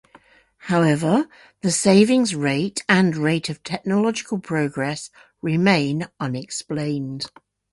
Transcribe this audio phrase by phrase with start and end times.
[0.65, 1.29] However,
[1.61, 5.11] the savings rate and rate of technological progress
[5.43, 7.29] remain unexplained.